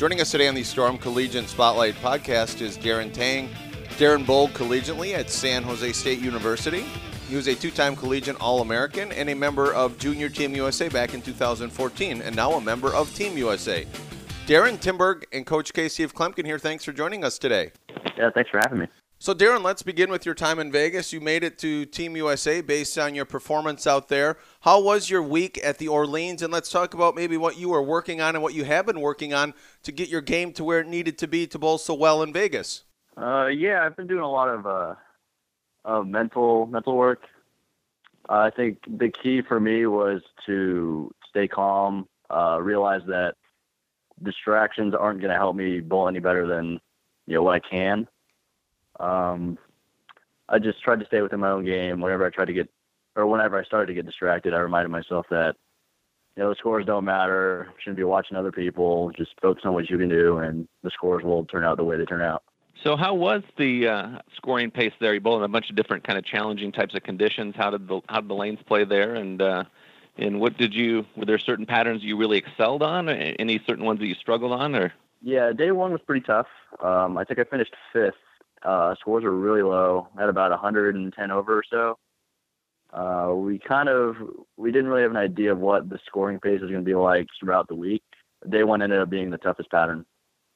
Joining 0.00 0.22
us 0.22 0.30
today 0.30 0.48
on 0.48 0.54
the 0.54 0.64
Storm 0.64 0.96
Collegiate 0.96 1.46
Spotlight 1.46 1.94
podcast 1.96 2.62
is 2.62 2.78
Darren 2.78 3.12
Tang. 3.12 3.50
Darren 3.98 4.24
bowled 4.24 4.54
collegiately 4.54 5.12
at 5.12 5.28
San 5.28 5.62
Jose 5.62 5.92
State 5.92 6.20
University. 6.20 6.86
He 7.28 7.36
was 7.36 7.48
a 7.48 7.54
two 7.54 7.70
time 7.70 7.94
collegiate 7.94 8.40
All 8.40 8.62
American 8.62 9.12
and 9.12 9.28
a 9.28 9.34
member 9.34 9.74
of 9.74 9.98
Junior 9.98 10.30
Team 10.30 10.54
USA 10.54 10.88
back 10.88 11.12
in 11.12 11.20
2014, 11.20 12.22
and 12.22 12.34
now 12.34 12.52
a 12.52 12.60
member 12.62 12.94
of 12.94 13.14
Team 13.14 13.36
USA. 13.36 13.86
Darren, 14.46 14.80
Tim 14.80 14.96
Berg 14.96 15.26
and 15.32 15.44
Coach 15.44 15.74
Casey 15.74 16.02
of 16.02 16.14
Kloempken 16.14 16.46
here. 16.46 16.58
Thanks 16.58 16.82
for 16.82 16.92
joining 16.92 17.22
us 17.22 17.38
today. 17.38 17.72
Yeah, 18.16 18.30
thanks 18.30 18.48
for 18.48 18.58
having 18.58 18.78
me. 18.78 18.86
So, 19.22 19.34
Darren, 19.34 19.62
let's 19.62 19.82
begin 19.82 20.10
with 20.10 20.24
your 20.24 20.34
time 20.34 20.58
in 20.58 20.72
Vegas. 20.72 21.12
You 21.12 21.20
made 21.20 21.44
it 21.44 21.58
to 21.58 21.84
Team 21.84 22.16
USA 22.16 22.62
based 22.62 22.96
on 22.96 23.14
your 23.14 23.26
performance 23.26 23.86
out 23.86 24.08
there. 24.08 24.38
How 24.62 24.80
was 24.80 25.10
your 25.10 25.22
week 25.22 25.60
at 25.62 25.76
the 25.76 25.88
Orleans? 25.88 26.40
And 26.40 26.50
let's 26.50 26.70
talk 26.70 26.94
about 26.94 27.14
maybe 27.14 27.36
what 27.36 27.58
you 27.58 27.68
were 27.68 27.82
working 27.82 28.22
on 28.22 28.34
and 28.34 28.42
what 28.42 28.54
you 28.54 28.64
have 28.64 28.86
been 28.86 29.02
working 29.02 29.34
on 29.34 29.52
to 29.82 29.92
get 29.92 30.08
your 30.08 30.22
game 30.22 30.54
to 30.54 30.64
where 30.64 30.80
it 30.80 30.86
needed 30.86 31.18
to 31.18 31.28
be 31.28 31.46
to 31.48 31.58
bowl 31.58 31.76
so 31.76 31.92
well 31.92 32.22
in 32.22 32.32
Vegas. 32.32 32.84
Uh, 33.14 33.48
yeah, 33.48 33.84
I've 33.84 33.94
been 33.94 34.06
doing 34.06 34.22
a 34.22 34.30
lot 34.30 34.48
of 34.48 34.66
uh, 34.66 34.94
uh, 35.84 36.02
mental 36.02 36.64
mental 36.64 36.96
work. 36.96 37.20
I 38.26 38.48
think 38.48 38.78
the 38.86 39.12
key 39.22 39.42
for 39.46 39.60
me 39.60 39.84
was 39.84 40.22
to 40.46 41.10
stay 41.28 41.46
calm, 41.46 42.08
uh, 42.34 42.58
realize 42.58 43.02
that 43.08 43.34
distractions 44.22 44.94
aren't 44.98 45.20
going 45.20 45.30
to 45.30 45.36
help 45.36 45.56
me 45.56 45.80
bowl 45.80 46.08
any 46.08 46.20
better 46.20 46.46
than 46.46 46.80
you 47.26 47.34
know 47.34 47.42
what 47.42 47.62
I 47.62 47.68
can. 47.68 48.08
Um, 49.00 49.58
I 50.48 50.58
just 50.58 50.82
tried 50.82 51.00
to 51.00 51.06
stay 51.06 51.22
within 51.22 51.40
my 51.40 51.50
own 51.50 51.64
game. 51.64 52.00
Whenever 52.00 52.26
I 52.26 52.30
tried 52.30 52.46
to 52.46 52.52
get, 52.52 52.68
or 53.16 53.26
whenever 53.26 53.58
I 53.58 53.64
started 53.64 53.86
to 53.86 53.94
get 53.94 54.06
distracted, 54.06 54.54
I 54.54 54.58
reminded 54.58 54.90
myself 54.90 55.26
that 55.30 55.56
you 56.36 56.42
know 56.42 56.50
the 56.50 56.56
scores 56.56 56.86
don't 56.86 57.04
matter. 57.04 57.68
Shouldn't 57.78 57.96
be 57.96 58.04
watching 58.04 58.36
other 58.36 58.52
people. 58.52 59.10
Just 59.16 59.32
focus 59.40 59.64
on 59.64 59.74
what 59.74 59.88
you 59.88 59.98
can 59.98 60.08
do, 60.08 60.38
and 60.38 60.68
the 60.82 60.90
scores 60.90 61.24
will 61.24 61.44
turn 61.46 61.64
out 61.64 61.76
the 61.76 61.84
way 61.84 61.96
they 61.96 62.04
turn 62.04 62.22
out. 62.22 62.42
So, 62.82 62.96
how 62.96 63.14
was 63.14 63.42
the 63.58 63.88
uh, 63.88 64.18
scoring 64.36 64.70
pace 64.70 64.92
there? 65.00 65.12
You 65.14 65.20
bowled 65.20 65.40
in 65.40 65.44
a 65.44 65.48
bunch 65.48 65.70
of 65.70 65.76
different 65.76 66.04
kind 66.04 66.18
of 66.18 66.24
challenging 66.24 66.72
types 66.72 66.94
of 66.94 67.02
conditions. 67.02 67.54
How 67.56 67.70
did 67.70 67.88
the 67.88 68.00
how 68.08 68.20
did 68.20 68.28
the 68.28 68.34
lanes 68.34 68.60
play 68.66 68.84
there? 68.84 69.14
And 69.14 69.40
uh, 69.40 69.64
and 70.16 70.40
what 70.40 70.56
did 70.56 70.74
you? 70.74 71.06
Were 71.16 71.26
there 71.26 71.38
certain 71.38 71.66
patterns 71.66 72.02
you 72.02 72.16
really 72.16 72.38
excelled 72.38 72.82
on? 72.82 73.08
Any 73.08 73.60
certain 73.66 73.84
ones 73.84 74.00
that 74.00 74.06
you 74.06 74.14
struggled 74.14 74.52
on? 74.52 74.74
Or 74.74 74.92
yeah, 75.22 75.52
day 75.52 75.70
one 75.70 75.92
was 75.92 76.00
pretty 76.00 76.24
tough. 76.24 76.46
Um, 76.82 77.18
I 77.18 77.24
think 77.24 77.38
I 77.38 77.44
finished 77.44 77.74
fifth. 77.92 78.14
Uh, 78.62 78.94
scores 79.00 79.24
were 79.24 79.30
really 79.30 79.62
low. 79.62 80.08
at 80.18 80.28
about 80.28 80.50
110 80.50 81.30
over 81.30 81.58
or 81.58 81.62
so. 81.70 81.98
Uh, 82.92 83.32
we 83.34 83.58
kind 83.58 83.88
of 83.88 84.16
we 84.56 84.72
didn't 84.72 84.88
really 84.88 85.02
have 85.02 85.12
an 85.12 85.16
idea 85.16 85.52
of 85.52 85.58
what 85.58 85.88
the 85.88 85.98
scoring 86.06 86.40
pace 86.40 86.60
was 86.60 86.70
going 86.70 86.84
to 86.84 86.88
be 86.88 86.94
like 86.94 87.28
throughout 87.38 87.68
the 87.68 87.74
week. 87.74 88.02
Day 88.48 88.64
one 88.64 88.82
ended 88.82 89.00
up 89.00 89.10
being 89.10 89.30
the 89.30 89.38
toughest 89.38 89.70
pattern 89.70 90.04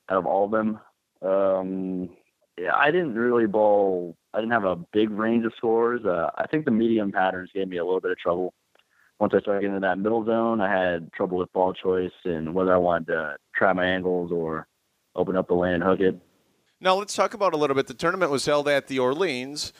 out 0.08 0.18
of 0.18 0.26
all 0.26 0.46
of 0.46 0.50
them. 0.50 0.80
Um, 1.22 2.10
yeah, 2.58 2.74
I 2.74 2.90
didn't 2.90 3.14
really 3.14 3.46
bowl. 3.46 4.16
I 4.32 4.38
didn't 4.38 4.52
have 4.52 4.64
a 4.64 4.76
big 4.92 5.10
range 5.10 5.44
of 5.44 5.52
scores. 5.56 6.04
Uh, 6.04 6.30
I 6.36 6.46
think 6.48 6.64
the 6.64 6.70
medium 6.72 7.12
patterns 7.12 7.50
gave 7.54 7.68
me 7.68 7.76
a 7.76 7.84
little 7.84 8.00
bit 8.00 8.10
of 8.10 8.18
trouble 8.18 8.52
once 9.20 9.32
I 9.34 9.40
started 9.40 9.60
getting 9.60 9.76
into 9.76 9.86
that 9.86 9.98
middle 9.98 10.24
zone, 10.24 10.60
I 10.60 10.70
had 10.70 11.12
trouble 11.12 11.38
with 11.38 11.52
ball 11.52 11.72
choice 11.72 12.12
and 12.24 12.54
whether 12.54 12.74
I 12.74 12.78
wanted 12.78 13.06
to 13.08 13.36
try 13.54 13.72
my 13.72 13.86
angles 13.86 14.32
or 14.32 14.66
open 15.14 15.36
up 15.36 15.48
the 15.48 15.54
lane 15.54 15.74
and 15.74 15.82
hook 15.82 16.00
it. 16.00 16.18
Now 16.84 16.96
let's 16.96 17.16
talk 17.16 17.32
about 17.32 17.54
a 17.54 17.56
little 17.56 17.74
bit. 17.74 17.86
The 17.86 17.94
tournament 17.94 18.30
was 18.30 18.44
held 18.44 18.68
at 18.68 18.88
the 18.88 18.98
Orleans, 18.98 19.72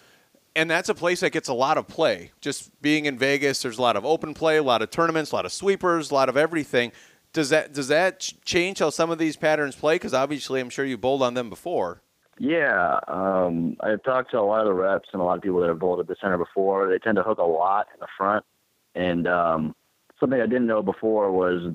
and 0.56 0.70
that's 0.70 0.88
a 0.88 0.94
place 0.94 1.20
that 1.20 1.32
gets 1.32 1.50
a 1.50 1.52
lot 1.52 1.76
of 1.76 1.86
play. 1.86 2.30
Just 2.40 2.70
being 2.80 3.04
in 3.04 3.18
Vegas, 3.18 3.60
there's 3.60 3.76
a 3.76 3.82
lot 3.82 3.96
of 3.96 4.06
open 4.06 4.32
play, 4.32 4.56
a 4.56 4.62
lot 4.62 4.80
of 4.80 4.88
tournaments, 4.88 5.30
a 5.30 5.34
lot 5.34 5.44
of 5.44 5.52
sweepers, 5.52 6.10
a 6.10 6.14
lot 6.14 6.30
of 6.30 6.38
everything. 6.38 6.92
Does 7.34 7.50
that 7.50 7.74
does 7.74 7.88
that 7.88 8.32
change 8.46 8.78
how 8.78 8.88
some 8.88 9.10
of 9.10 9.18
these 9.18 9.36
patterns 9.36 9.76
play? 9.76 9.96
Because 9.96 10.14
obviously, 10.14 10.60
I'm 10.60 10.70
sure 10.70 10.86
you 10.86 10.96
bowled 10.96 11.20
on 11.20 11.34
them 11.34 11.50
before. 11.50 12.00
Yeah, 12.38 12.98
um, 13.06 13.76
I've 13.80 14.02
talked 14.02 14.30
to 14.30 14.38
a 14.38 14.40
lot 14.40 14.60
of 14.60 14.68
the 14.68 14.72
reps 14.72 15.10
and 15.12 15.20
a 15.20 15.24
lot 15.26 15.36
of 15.36 15.42
people 15.42 15.60
that 15.60 15.68
have 15.68 15.78
bowled 15.78 16.00
at 16.00 16.08
the 16.08 16.16
center 16.18 16.38
before. 16.38 16.88
They 16.88 16.98
tend 16.98 17.16
to 17.16 17.22
hook 17.22 17.36
a 17.36 17.44
lot 17.44 17.88
in 17.92 18.00
the 18.00 18.08
front 18.16 18.46
and 18.94 19.28
um, 19.28 19.74
something 20.18 20.40
I 20.40 20.46
didn't 20.46 20.66
know 20.66 20.82
before 20.82 21.30
was 21.30 21.70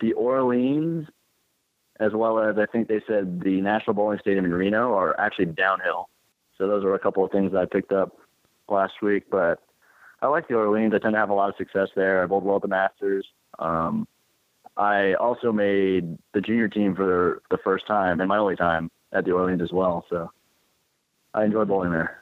the 0.00 0.12
Orleans, 0.12 1.08
as 2.00 2.12
well 2.12 2.38
as 2.38 2.58
I 2.58 2.66
think 2.66 2.88
they 2.88 3.00
said 3.06 3.40
the 3.40 3.60
National 3.60 3.94
Bowling 3.94 4.18
Stadium 4.20 4.44
in 4.44 4.52
Reno, 4.52 4.94
are 4.94 5.18
actually 5.18 5.46
downhill. 5.46 6.08
So 6.58 6.66
those 6.66 6.84
are 6.84 6.94
a 6.94 6.98
couple 6.98 7.24
of 7.24 7.30
things 7.30 7.52
that 7.52 7.58
I 7.58 7.66
picked 7.66 7.92
up 7.92 8.16
last 8.68 8.94
week. 9.02 9.24
But 9.30 9.62
I 10.22 10.28
like 10.28 10.48
the 10.48 10.54
Orleans. 10.54 10.94
I 10.94 10.98
tend 10.98 11.14
to 11.14 11.18
have 11.18 11.30
a 11.30 11.34
lot 11.34 11.48
of 11.48 11.56
success 11.56 11.88
there. 11.94 12.22
I 12.22 12.26
bowled 12.26 12.44
well 12.44 12.56
at 12.56 12.62
the 12.62 12.68
Masters. 12.68 13.26
Um, 13.58 14.06
I 14.76 15.14
also 15.14 15.52
made 15.52 16.18
the 16.34 16.40
junior 16.40 16.68
team 16.68 16.94
for 16.94 17.42
the 17.50 17.58
first 17.58 17.86
time 17.86 18.20
and 18.20 18.28
my 18.28 18.36
only 18.36 18.56
time 18.56 18.90
at 19.12 19.24
the 19.24 19.32
Orleans 19.32 19.62
as 19.62 19.72
well. 19.72 20.04
So 20.10 20.30
I 21.32 21.44
enjoy 21.44 21.64
bowling 21.64 21.92
there. 21.92 22.18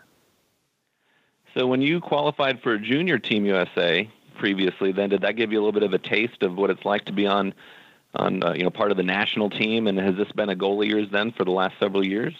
So 1.57 1.67
when 1.67 1.83
you 1.83 2.01
qualified 2.01 2.63
for 2.63 2.79
Junior 2.79 3.19
Team 3.19 3.45
USA, 3.47 4.09
previously, 4.39 4.93
then 4.93 5.11
did 5.11 5.23
that 5.23 5.37
give 5.37 5.53
you 5.53 5.59
a 5.59 5.63
little 5.65 5.73
bit 5.73 5.85
of 5.85 5.93
a 5.93 5.99
taste 5.99 6.43
of 6.43 6.57
what 6.57 6.71
it's 6.71 6.85
like 6.85 7.05
to 7.07 7.13
be 7.13 7.27
on 7.27 7.55
on 8.17 8.43
uh, 8.43 8.53
you 8.53 8.63
know 8.63 8.71
part 8.71 8.91
of 8.91 8.97
the 8.97 9.03
national 9.03 9.51
team? 9.51 9.87
And 9.87 9.99
has 9.99 10.17
this 10.17 10.31
been 10.33 10.49
a 10.49 10.57
goal 10.57 10.83
of 10.83 10.89
yours 10.89 11.09
then 11.13 11.33
for 11.33 11.45
the 11.45 11.51
last 11.51 11.75
several 11.81 12.07
years? 12.07 12.35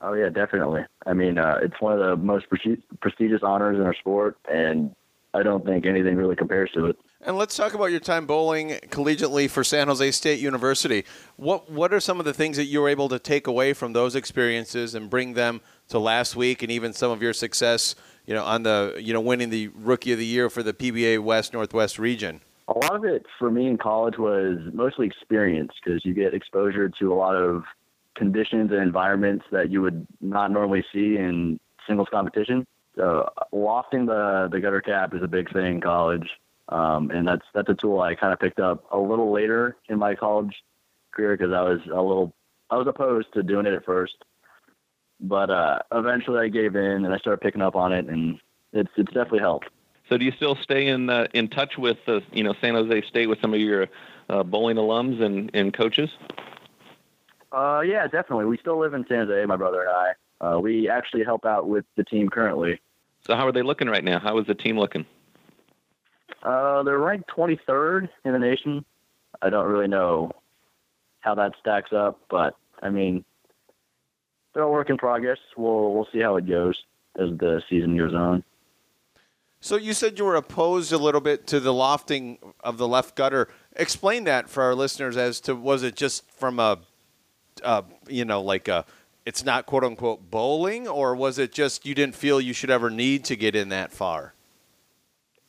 Oh 0.00 0.14
yeah, 0.14 0.28
definitely. 0.28 0.82
I 1.06 1.14
mean, 1.14 1.38
uh, 1.38 1.58
it's 1.62 1.80
one 1.80 1.92
of 1.92 2.00
the 2.00 2.16
most 2.16 2.48
pre- 2.48 2.82
prestigious 3.00 3.40
honors 3.42 3.78
in 3.78 3.82
our 3.82 3.94
sport, 3.94 4.36
and 4.50 4.94
I 5.32 5.42
don't 5.42 5.64
think 5.64 5.86
anything 5.86 6.16
really 6.16 6.36
compares 6.36 6.70
to 6.72 6.86
it. 6.86 6.96
And 7.22 7.38
let's 7.38 7.56
talk 7.56 7.72
about 7.72 7.86
your 7.86 8.00
time 8.00 8.26
bowling 8.26 8.72
collegiately 8.90 9.48
for 9.48 9.64
San 9.64 9.88
Jose 9.88 10.10
State 10.10 10.40
University. 10.40 11.04
What 11.36 11.70
what 11.70 11.94
are 11.94 12.00
some 12.00 12.18
of 12.18 12.26
the 12.26 12.34
things 12.34 12.56
that 12.58 12.66
you 12.66 12.82
were 12.82 12.88
able 12.88 13.08
to 13.08 13.18
take 13.18 13.46
away 13.46 13.72
from 13.72 13.94
those 13.94 14.14
experiences 14.14 14.94
and 14.94 15.08
bring 15.08 15.32
them 15.32 15.62
to 15.88 15.98
last 15.98 16.36
week, 16.36 16.62
and 16.62 16.70
even 16.70 16.92
some 16.92 17.10
of 17.10 17.22
your 17.22 17.32
success 17.32 17.94
you 18.26 18.34
know, 18.34 18.44
on 18.44 18.62
the 18.62 18.98
you 18.98 19.12
know 19.12 19.20
winning 19.20 19.50
the 19.50 19.68
Rookie 19.68 20.12
of 20.12 20.18
the 20.18 20.26
Year 20.26 20.48
for 20.48 20.62
the 20.62 20.72
PBA 20.72 21.22
West 21.22 21.52
Northwest 21.52 21.98
region? 21.98 22.40
A 22.74 22.78
lot 22.78 22.96
of 22.96 23.04
it 23.04 23.24
for 23.38 23.50
me 23.50 23.68
in 23.68 23.78
college 23.78 24.18
was 24.18 24.58
mostly 24.72 25.06
experience 25.06 25.70
because 25.82 26.04
you 26.04 26.12
get 26.12 26.34
exposure 26.34 26.88
to 26.98 27.12
a 27.12 27.14
lot 27.14 27.36
of 27.36 27.62
conditions 28.16 28.72
and 28.72 28.80
environments 28.80 29.44
that 29.52 29.70
you 29.70 29.80
would 29.82 30.06
not 30.20 30.50
normally 30.50 30.84
see 30.92 31.16
in 31.16 31.60
singles 31.86 32.08
competition. 32.10 32.66
So 32.96 33.28
lofting 33.52 34.06
the 34.06 34.48
the 34.50 34.60
gutter 34.60 34.80
cap 34.80 35.14
is 35.14 35.22
a 35.22 35.28
big 35.28 35.52
thing 35.52 35.76
in 35.76 35.80
college, 35.80 36.28
um, 36.68 37.10
and 37.10 37.26
that's 37.26 37.44
that's 37.54 37.68
a 37.68 37.74
tool 37.74 38.00
I 38.00 38.14
kind 38.14 38.32
of 38.32 38.38
picked 38.38 38.60
up 38.60 38.84
a 38.90 38.98
little 38.98 39.32
later 39.32 39.76
in 39.88 39.98
my 39.98 40.14
college 40.14 40.54
career 41.12 41.36
because 41.36 41.52
I 41.52 41.62
was 41.62 41.80
a 41.86 42.00
little 42.00 42.32
I 42.70 42.76
was 42.76 42.86
opposed 42.86 43.32
to 43.34 43.42
doing 43.42 43.66
it 43.66 43.74
at 43.74 43.84
first, 43.84 44.16
but 45.20 45.50
uh, 45.50 45.78
eventually 45.92 46.40
I 46.40 46.48
gave 46.48 46.76
in 46.76 47.04
and 47.04 47.12
I 47.12 47.18
started 47.18 47.40
picking 47.40 47.62
up 47.62 47.76
on 47.76 47.92
it, 47.92 48.06
and 48.06 48.38
it's 48.72 48.90
it's 48.96 49.12
definitely 49.12 49.40
helped. 49.40 49.68
So 50.14 50.18
do 50.18 50.24
you 50.24 50.30
still 50.30 50.54
stay 50.54 50.86
in 50.86 51.10
uh, 51.10 51.26
in 51.34 51.48
touch 51.48 51.76
with 51.76 51.98
uh, 52.06 52.20
you 52.32 52.44
know 52.44 52.54
San 52.60 52.74
Jose 52.74 53.02
State 53.08 53.26
with 53.26 53.40
some 53.40 53.52
of 53.52 53.58
your 53.58 53.88
uh, 54.28 54.44
bowling 54.44 54.76
alums 54.76 55.20
and, 55.20 55.50
and 55.54 55.74
coaches? 55.74 56.08
Uh, 57.50 57.82
yeah, 57.84 58.06
definitely. 58.06 58.44
We 58.44 58.56
still 58.58 58.78
live 58.78 58.94
in 58.94 59.04
San 59.08 59.26
Jose, 59.26 59.44
my 59.46 59.56
brother 59.56 59.80
and 59.80 59.90
I. 59.90 60.12
Uh, 60.40 60.60
we 60.60 60.88
actually 60.88 61.24
help 61.24 61.44
out 61.44 61.68
with 61.68 61.84
the 61.96 62.04
team 62.04 62.28
currently. 62.28 62.80
So 63.26 63.34
how 63.34 63.44
are 63.48 63.50
they 63.50 63.62
looking 63.62 63.88
right 63.88 64.04
now? 64.04 64.20
How 64.20 64.38
is 64.38 64.46
the 64.46 64.54
team 64.54 64.78
looking? 64.78 65.04
Uh, 66.44 66.84
they're 66.84 67.00
ranked 67.00 67.28
23rd 67.36 68.08
in 68.24 68.34
the 68.34 68.38
nation. 68.38 68.84
I 69.42 69.50
don't 69.50 69.66
really 69.66 69.88
know 69.88 70.30
how 71.22 71.34
that 71.34 71.54
stacks 71.58 71.92
up, 71.92 72.20
but 72.30 72.54
I 72.80 72.90
mean, 72.90 73.24
they're 74.52 74.62
a 74.62 74.70
work 74.70 74.90
in 74.90 74.96
progress. 74.96 75.38
We'll 75.56 75.92
we'll 75.92 76.08
see 76.12 76.20
how 76.20 76.36
it 76.36 76.46
goes 76.48 76.84
as 77.18 77.30
the 77.36 77.64
season 77.68 77.96
goes 77.96 78.14
on. 78.14 78.44
So 79.64 79.76
you 79.76 79.94
said 79.94 80.18
you 80.18 80.26
were 80.26 80.36
opposed 80.36 80.92
a 80.92 80.98
little 80.98 81.22
bit 81.22 81.46
to 81.46 81.58
the 81.58 81.72
lofting 81.72 82.36
of 82.60 82.76
the 82.76 82.86
left 82.86 83.14
gutter. 83.14 83.48
Explain 83.76 84.24
that 84.24 84.50
for 84.50 84.62
our 84.62 84.74
listeners 84.74 85.16
as 85.16 85.40
to 85.40 85.56
was 85.56 85.82
it 85.82 85.96
just 85.96 86.30
from 86.32 86.60
a, 86.60 86.80
uh, 87.62 87.80
you 88.06 88.26
know, 88.26 88.42
like 88.42 88.68
a, 88.68 88.84
it's 89.24 89.42
not 89.42 89.64
quote 89.64 89.82
unquote 89.82 90.30
bowling, 90.30 90.86
or 90.86 91.16
was 91.16 91.38
it 91.38 91.50
just 91.50 91.86
you 91.86 91.94
didn't 91.94 92.14
feel 92.14 92.42
you 92.42 92.52
should 92.52 92.68
ever 92.68 92.90
need 92.90 93.24
to 93.24 93.36
get 93.36 93.56
in 93.56 93.70
that 93.70 93.90
far? 93.90 94.34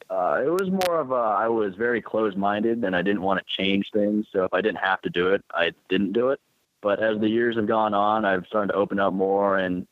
Uh, 0.09 0.41
it 0.45 0.49
was 0.49 0.71
more 0.71 0.97
of 0.97 1.11
a, 1.11 1.15
I 1.15 1.49
was 1.49 1.75
very 1.75 2.01
closed 2.01 2.37
minded 2.37 2.85
and 2.85 2.95
I 2.95 3.01
didn't 3.01 3.21
want 3.21 3.41
to 3.45 3.61
change 3.61 3.89
things. 3.91 4.27
So 4.31 4.45
if 4.45 4.53
I 4.53 4.61
didn't 4.61 4.79
have 4.79 5.01
to 5.01 5.09
do 5.09 5.33
it, 5.33 5.43
I 5.51 5.73
didn't 5.89 6.13
do 6.13 6.29
it. 6.29 6.39
But 6.81 7.03
as 7.03 7.19
the 7.19 7.27
years 7.27 7.57
have 7.57 7.67
gone 7.67 7.93
on, 7.93 8.23
I've 8.23 8.47
started 8.47 8.71
to 8.71 8.79
open 8.79 8.97
up 8.97 9.11
more, 9.11 9.57
and 9.57 9.85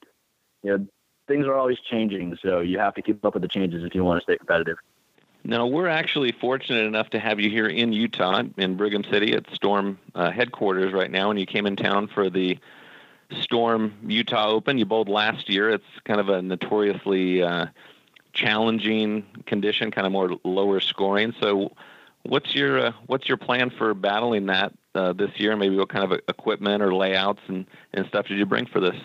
you 0.62 0.78
know, 0.78 0.88
things 1.28 1.46
are 1.46 1.56
always 1.56 1.80
changing. 1.80 2.38
So 2.42 2.60
you 2.60 2.80
have 2.80 2.94
to 2.96 3.02
keep 3.02 3.24
up 3.26 3.34
with 3.34 3.42
the 3.42 3.48
changes 3.48 3.84
if 3.84 3.96
you 3.96 4.04
want 4.04 4.20
to 4.20 4.24
stay 4.24 4.38
competitive. 4.38 4.78
Now, 5.46 5.68
we're 5.68 5.90
actually 5.90 6.32
fortunate 6.32 6.86
enough 6.86 7.10
to 7.10 7.20
have 7.20 7.40
you 7.40 7.50
here 7.50 7.68
in 7.68 7.92
Utah, 7.92 8.44
in 8.58 8.78
Brigham 8.78 9.04
City 9.04 9.34
at 9.34 9.46
Storm 9.54 10.00
uh, 10.16 10.32
headquarters 10.32 10.94
right 10.94 11.12
now, 11.12 11.32
and 11.32 11.40
you 11.40 11.46
came 11.46 11.66
in 11.66 11.76
town 11.76 12.08
for 12.08 12.30
the 12.30 12.58
Storm 13.42 13.94
Utah 14.08 14.48
Open. 14.48 14.78
You 14.78 14.86
bowled 14.86 15.10
last 15.10 15.50
year. 15.50 15.70
It's 15.70 15.84
kind 16.06 16.22
of 16.22 16.30
a 16.30 16.42
notoriously 16.42 17.44
uh, 17.44 17.66
challenging 18.32 19.26
condition, 19.46 19.92
kind 19.92 20.08
of 20.08 20.14
more 20.14 20.38
lower 20.46 20.80
scoring. 20.80 21.34
So, 21.42 21.74
what's 22.24 22.56
your 22.56 22.88
uh, 22.88 22.92
what's 23.08 23.28
your 23.28 23.38
plan 23.38 23.70
for 23.70 23.94
battling 23.94 24.46
that 24.46 24.72
uh, 24.96 25.12
this 25.12 25.32
year? 25.38 25.58
Maybe 25.58 25.76
what 25.76 25.90
kind 25.90 26.10
of 26.10 26.20
equipment 26.30 26.82
or 26.82 26.96
layouts 26.96 27.42
and, 27.48 27.66
and 27.94 28.08
stuff 28.08 28.28
did 28.28 28.38
you 28.38 28.46
bring 28.46 28.66
for 28.66 28.80
this? 28.80 28.96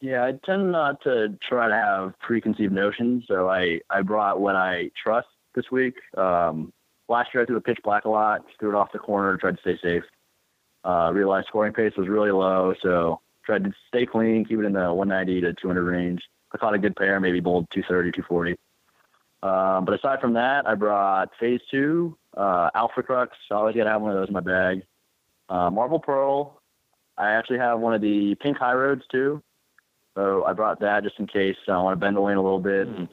Yeah, 0.00 0.24
I 0.24 0.32
tend 0.44 0.72
not 0.72 1.02
to 1.02 1.36
try 1.48 1.68
to 1.68 1.74
have 1.74 2.18
preconceived 2.20 2.72
notions, 2.72 3.24
so 3.26 3.48
I 3.48 3.80
I 3.88 4.02
brought 4.02 4.40
what 4.40 4.54
I 4.54 4.90
trust 5.02 5.28
this 5.54 5.70
week. 5.72 5.94
Um, 6.16 6.72
last 7.08 7.30
year 7.32 7.42
I 7.42 7.46
threw 7.46 7.56
a 7.56 7.60
pitch 7.62 7.78
black 7.82 8.04
a 8.04 8.10
lot, 8.10 8.42
threw 8.60 8.70
it 8.70 8.74
off 8.74 8.92
the 8.92 8.98
corner, 8.98 9.36
tried 9.36 9.56
to 9.56 9.60
stay 9.62 9.78
safe. 9.82 10.04
Uh, 10.84 11.10
realized 11.12 11.48
scoring 11.48 11.72
pace 11.72 11.92
was 11.96 12.08
really 12.08 12.30
low, 12.30 12.74
so 12.82 13.20
tried 13.44 13.64
to 13.64 13.72
stay 13.88 14.04
clean, 14.06 14.44
keep 14.44 14.58
it 14.58 14.64
in 14.64 14.72
the 14.74 14.92
190 14.92 15.40
to 15.40 15.54
200 15.54 15.82
range. 15.82 16.20
I 16.52 16.58
caught 16.58 16.74
a 16.74 16.78
good 16.78 16.94
pair, 16.94 17.18
maybe 17.18 17.40
bowled 17.40 17.66
230, 17.72 18.12
240. 18.12 18.56
Um, 19.42 19.84
but 19.84 19.94
aside 19.94 20.20
from 20.20 20.34
that, 20.34 20.66
I 20.66 20.74
brought 20.74 21.30
Phase 21.40 21.60
Two, 21.70 22.16
uh, 22.36 22.70
Alpha 22.74 23.02
Crux. 23.02 23.36
Always 23.50 23.76
gotta 23.76 23.90
have 23.90 24.02
one 24.02 24.10
of 24.12 24.18
those 24.18 24.28
in 24.28 24.34
my 24.34 24.40
bag. 24.40 24.82
Uh, 25.48 25.70
Marvel 25.70 26.00
Pearl. 26.00 26.60
I 27.16 27.30
actually 27.32 27.58
have 27.58 27.80
one 27.80 27.94
of 27.94 28.02
the 28.02 28.34
pink 28.36 28.58
Hy-Roads 28.58 29.04
too. 29.10 29.42
So 30.16 30.44
I 30.44 30.52
brought 30.54 30.80
that 30.80 31.04
just 31.04 31.20
in 31.20 31.28
case 31.28 31.56
I 31.68 31.80
want 31.80 32.00
to 32.00 32.04
bend 32.04 32.16
the 32.16 32.20
lane 32.20 32.36
a 32.36 32.42
little 32.42 32.58
bit. 32.58 32.88
Mm-hmm 32.88 33.04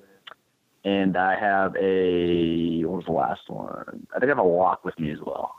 and 0.85 1.15
I 1.15 1.39
have 1.39 1.75
a 1.77 2.83
what 2.83 2.97
was 2.97 3.05
the 3.05 3.11
last 3.11 3.41
one? 3.47 4.07
I 4.15 4.19
think 4.19 4.25
I 4.25 4.35
have 4.35 4.37
a 4.37 4.43
lock 4.43 4.83
with 4.83 4.99
me 4.99 5.11
as 5.11 5.19
well. 5.19 5.55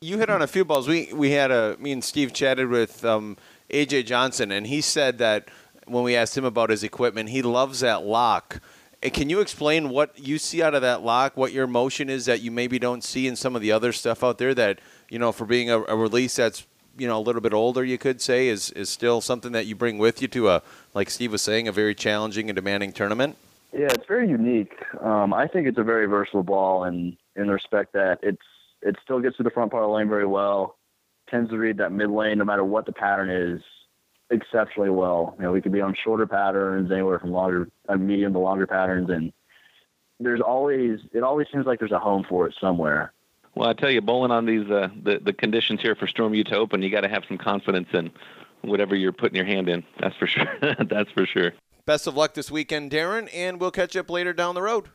You 0.00 0.18
hit 0.18 0.30
on 0.30 0.42
a 0.42 0.46
few 0.46 0.64
balls. 0.64 0.86
We 0.86 1.12
we 1.12 1.32
had 1.32 1.50
a 1.50 1.76
me 1.78 1.92
and 1.92 2.04
Steve 2.04 2.32
chatted 2.32 2.68
with 2.68 3.04
um, 3.04 3.36
AJ 3.70 4.06
Johnson, 4.06 4.52
and 4.52 4.66
he 4.66 4.80
said 4.80 5.18
that 5.18 5.48
when 5.86 6.04
we 6.04 6.14
asked 6.14 6.36
him 6.36 6.44
about 6.44 6.70
his 6.70 6.82
equipment, 6.82 7.30
he 7.30 7.42
loves 7.42 7.80
that 7.80 8.04
lock. 8.04 8.60
Can 9.02 9.28
you 9.28 9.40
explain 9.40 9.90
what 9.90 10.18
you 10.18 10.38
see 10.38 10.62
out 10.62 10.74
of 10.74 10.80
that 10.80 11.02
lock? 11.02 11.36
What 11.36 11.52
your 11.52 11.66
motion 11.66 12.08
is 12.08 12.24
that 12.26 12.40
you 12.40 12.50
maybe 12.50 12.78
don't 12.78 13.04
see 13.04 13.26
in 13.26 13.36
some 13.36 13.54
of 13.54 13.60
the 13.60 13.70
other 13.70 13.92
stuff 13.92 14.24
out 14.24 14.38
there 14.38 14.54
that 14.54 14.80
you 15.10 15.18
know 15.18 15.32
for 15.32 15.46
being 15.46 15.70
a, 15.70 15.82
a 15.82 15.96
release 15.96 16.36
that's 16.36 16.66
you 16.96 17.06
know 17.06 17.18
a 17.18 17.20
little 17.20 17.40
bit 17.40 17.52
older, 17.52 17.84
you 17.84 17.98
could 17.98 18.20
say 18.20 18.48
is 18.48 18.70
is 18.70 18.88
still 18.88 19.20
something 19.20 19.52
that 19.52 19.66
you 19.66 19.74
bring 19.74 19.98
with 19.98 20.22
you 20.22 20.28
to 20.28 20.50
a 20.50 20.62
like 20.94 21.10
Steve 21.10 21.32
was 21.32 21.42
saying 21.42 21.68
a 21.68 21.72
very 21.72 21.94
challenging 21.94 22.48
and 22.48 22.56
demanding 22.56 22.92
tournament. 22.92 23.36
Yeah, 23.72 23.88
it's 23.90 24.06
very 24.06 24.28
unique. 24.28 24.72
Um, 25.00 25.34
I 25.34 25.48
think 25.48 25.66
it's 25.66 25.78
a 25.78 25.82
very 25.82 26.06
versatile 26.06 26.44
ball, 26.44 26.84
and 26.84 27.16
in 27.34 27.46
the 27.46 27.52
respect 27.52 27.92
that 27.94 28.18
it's 28.22 28.42
it 28.82 28.96
still 29.02 29.20
gets 29.20 29.36
to 29.38 29.42
the 29.42 29.50
front 29.50 29.70
part 29.70 29.82
of 29.82 29.88
the 29.88 29.94
lane 29.94 30.08
very 30.08 30.26
well. 30.26 30.76
Tends 31.28 31.50
to 31.50 31.58
read 31.58 31.78
that 31.78 31.90
mid 31.90 32.10
lane, 32.10 32.38
no 32.38 32.44
matter 32.44 32.64
what 32.64 32.86
the 32.86 32.92
pattern 32.92 33.30
is, 33.30 33.62
exceptionally 34.30 34.90
well. 34.90 35.34
You 35.38 35.44
know, 35.44 35.52
we 35.52 35.60
could 35.60 35.72
be 35.72 35.80
on 35.80 35.94
shorter 36.04 36.26
patterns, 36.26 36.92
anywhere 36.92 37.18
from 37.18 37.32
longer, 37.32 37.68
uh, 37.88 37.96
medium 37.96 38.32
to 38.34 38.38
longer 38.38 38.66
patterns, 38.66 39.10
and 39.10 39.32
there's 40.20 40.40
always 40.40 41.00
it 41.12 41.22
always 41.22 41.48
seems 41.52 41.66
like 41.66 41.78
there's 41.78 41.92
a 41.92 41.98
home 41.98 42.24
for 42.28 42.46
it 42.46 42.54
somewhere. 42.60 43.12
Well, 43.54 43.68
I 43.68 43.72
tell 43.72 43.90
you, 43.90 44.00
bowling 44.00 44.30
on 44.30 44.46
these 44.46 44.68
uh, 44.70 44.88
the 45.02 45.18
the 45.18 45.32
conditions 45.32 45.80
here 45.80 45.94
for 45.94 46.06
Storm 46.06 46.34
Utah 46.34 46.56
Open, 46.56 46.82
you 46.82 46.90
got 46.90 47.02
to 47.02 47.08
have 47.08 47.24
some 47.28 47.38
confidence 47.38 47.88
in 47.92 48.10
whatever 48.62 48.96
you're 48.96 49.12
putting 49.12 49.36
your 49.36 49.44
hand 49.44 49.68
in. 49.68 49.84
That's 50.00 50.16
for 50.16 50.26
sure. 50.26 50.48
That's 50.88 51.10
for 51.12 51.26
sure. 51.26 51.52
Best 51.86 52.06
of 52.06 52.16
luck 52.16 52.34
this 52.34 52.50
weekend, 52.50 52.90
Darren, 52.90 53.28
and 53.32 53.60
we'll 53.60 53.70
catch 53.70 53.94
up 53.96 54.08
later 54.08 54.32
down 54.32 54.54
the 54.54 54.62
road. 54.62 54.88